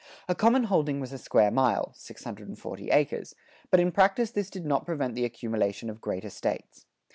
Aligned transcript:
A 0.27 0.33
common 0.33 0.63
holding 0.63 0.99
was 0.99 1.13
a 1.13 1.19
square 1.19 1.51
mile 1.51 1.91
(640 1.93 2.89
acres), 2.89 3.35
but 3.69 3.79
in 3.79 3.91
practice 3.91 4.31
this 4.31 4.49
did 4.49 4.65
not 4.65 4.83
prevent 4.83 5.13
the 5.13 5.25
accumulation 5.25 5.91
of 5.91 6.01
great 6.01 6.25
estates. 6.25 6.87